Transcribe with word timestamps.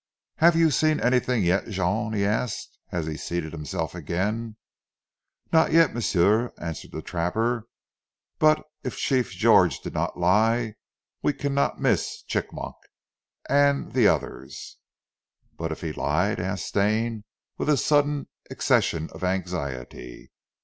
"Have 0.37 0.55
you 0.55 0.71
seen 0.71 0.99
anything 0.99 1.43
yet, 1.43 1.67
Jean?" 1.67 2.11
he 2.13 2.25
asked 2.25 2.75
as 2.91 3.05
he 3.05 3.15
seated 3.15 3.51
himself 3.51 3.93
again. 3.93 4.55
"Not 5.53 5.71
yet, 5.71 5.93
m'sieu," 5.93 6.49
answered 6.57 6.89
the 6.91 7.03
trapper. 7.03 7.67
"But 8.39 8.65
eef 8.83 8.97
Chief 8.97 9.29
George 9.29 9.79
did 9.81 9.93
not 9.93 10.17
lie 10.17 10.73
we 11.21 11.33
cannot 11.33 11.79
miss 11.79 12.23
Chigmok 12.23 12.79
an 13.47 13.91
zee 13.91 14.05
oders." 14.07 14.77
"But 15.55 15.71
if 15.71 15.81
he 15.81 15.93
lied?" 15.93 16.39
asked 16.39 16.65
Stane 16.65 17.23
with 17.59 17.69
a 17.69 17.77
sudden 17.77 18.27
accession 18.49 19.07
of 19.11 19.23
anxiety. 19.23 20.31